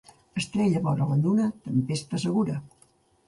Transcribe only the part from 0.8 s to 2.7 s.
vora la lluna, tempesta segura.